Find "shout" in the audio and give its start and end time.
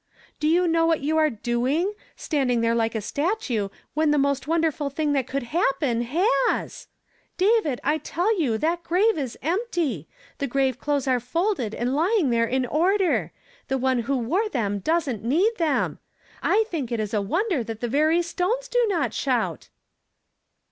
19.13-19.69